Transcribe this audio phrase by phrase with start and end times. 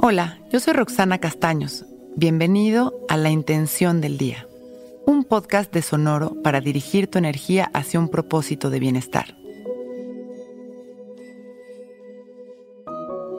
[0.00, 1.84] Hola, yo soy Roxana Castaños.
[2.14, 4.46] Bienvenido a La Intención del Día,
[5.06, 9.36] un podcast de Sonoro para dirigir tu energía hacia un propósito de bienestar.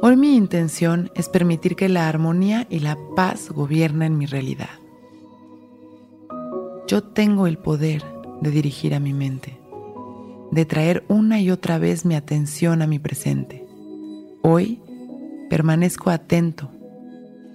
[0.00, 4.80] Hoy mi intención es permitir que la armonía y la paz gobiernen mi realidad.
[6.86, 8.02] Yo tengo el poder
[8.40, 9.60] de dirigir a mi mente,
[10.52, 13.66] de traer una y otra vez mi atención a mi presente.
[14.40, 14.80] Hoy
[15.48, 16.70] Permanezco atento,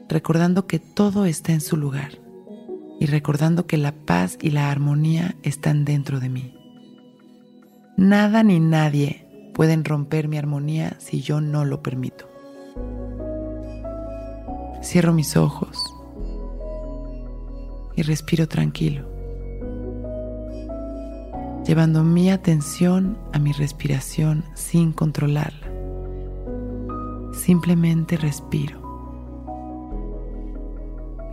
[0.08, 2.20] recordando que todo está en su lugar
[3.00, 6.54] y recordando que la paz y la armonía están dentro de mí.
[7.98, 12.30] Nada ni nadie pueden romper mi armonía si yo no lo permito.
[14.82, 15.78] Cierro mis ojos
[17.96, 19.08] y respiro tranquilo,
[21.66, 25.71] llevando mi atención a mi respiración sin controlarla.
[27.44, 28.80] Simplemente respiro.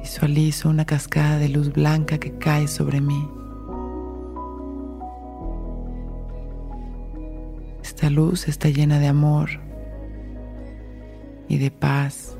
[0.00, 3.28] Visualizo una cascada de luz blanca que cae sobre mí.
[7.82, 9.50] Esta luz está llena de amor
[11.46, 12.38] y de paz.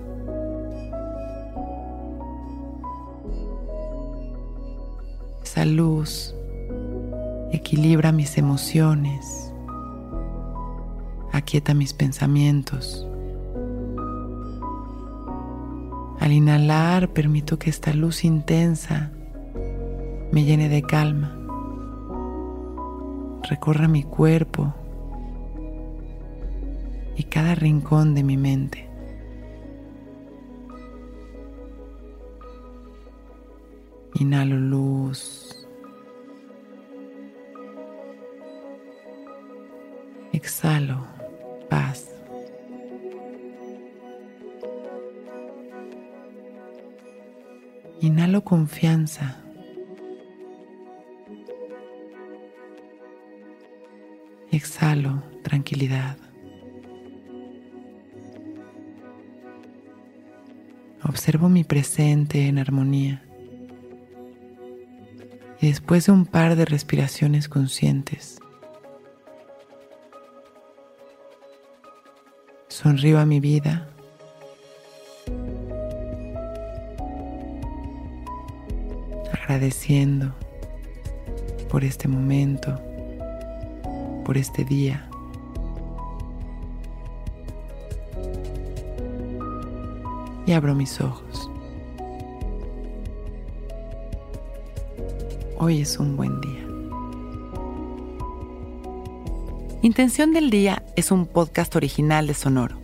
[5.43, 6.35] Esa luz
[7.53, 9.53] equilibra mis emociones,
[11.33, 13.08] aquieta mis pensamientos.
[16.29, 19.11] Al inhalar permito que esta luz intensa
[20.31, 21.35] me llene de calma,
[23.49, 24.75] recorra mi cuerpo
[27.17, 28.91] y cada rincón de mi mente.
[34.17, 35.67] Inhalo luz.
[40.35, 41.07] Exhalo
[41.71, 42.18] paz.
[48.01, 49.43] Inhalo confianza.
[54.53, 56.17] Exhalo tranquilidad.
[61.03, 63.25] Observo mi presente en armonía.
[65.61, 68.39] Y después de un par de respiraciones conscientes,
[72.69, 73.89] sonrío a mi vida
[79.49, 80.35] agradeciendo
[81.71, 82.79] por este momento,
[84.27, 85.09] por este día.
[90.45, 91.51] Y abro mis ojos.
[95.57, 96.67] Hoy es un buen día.
[99.81, 102.79] Intención del Día es un podcast original de Sonoro.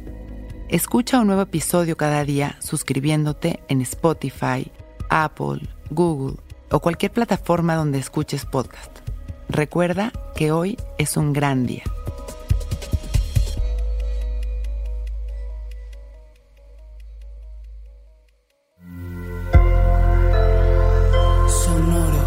[0.71, 4.73] Escucha un nuevo episodio cada día suscribiéndote en Spotify,
[5.11, 5.61] Apple,
[5.91, 6.44] Google
[6.75, 8.91] o cualquier plataforma donde escuches podcast.
[9.49, 11.85] Recuerda que hoy es un gran día.
[21.47, 22.25] Sonoro.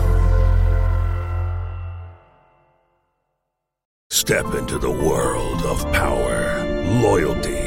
[4.09, 6.63] Step into the world of power,
[7.02, 7.67] loyalty,